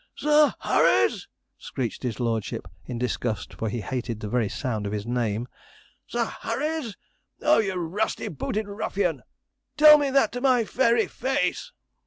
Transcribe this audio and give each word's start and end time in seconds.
'Sir 0.15 0.55
Harry's!' 0.61 1.27
screeched 1.59 2.01
his 2.01 2.19
lordship 2.19 2.67
in 2.85 2.97
disgust, 2.97 3.53
for 3.53 3.69
he 3.69 3.81
hated 3.81 4.19
the 4.19 4.27
very 4.27 4.49
sound 4.49 4.87
of 4.87 4.91
his 4.91 5.05
name 5.05 5.47
'Sir 6.07 6.25
Harry's! 6.39 6.97
Oh, 7.43 7.59
you 7.59 7.75
rusty 7.75 8.27
booted 8.27 8.67
ruffian! 8.67 9.21
Tell 9.77 9.99
me 9.99 10.09
that 10.09 10.31
to 10.31 10.41
my 10.41 10.63
very 10.63 11.05
face!' 11.05 11.71